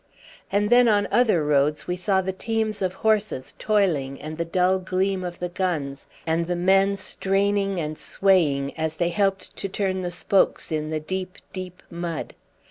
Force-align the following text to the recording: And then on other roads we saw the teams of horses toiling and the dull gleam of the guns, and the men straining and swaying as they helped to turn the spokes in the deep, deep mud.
And 0.51 0.71
then 0.71 0.87
on 0.87 1.07
other 1.11 1.45
roads 1.45 1.85
we 1.85 1.95
saw 1.95 2.21
the 2.21 2.33
teams 2.33 2.81
of 2.81 2.91
horses 2.95 3.53
toiling 3.59 4.19
and 4.19 4.35
the 4.35 4.43
dull 4.45 4.79
gleam 4.79 5.23
of 5.23 5.37
the 5.37 5.49
guns, 5.49 6.07
and 6.25 6.47
the 6.47 6.55
men 6.55 6.95
straining 6.95 7.79
and 7.79 7.95
swaying 7.95 8.75
as 8.75 8.95
they 8.97 9.09
helped 9.09 9.55
to 9.57 9.69
turn 9.69 10.01
the 10.01 10.09
spokes 10.09 10.71
in 10.71 10.89
the 10.89 10.99
deep, 10.99 11.37
deep 11.53 11.83
mud. 11.91 12.33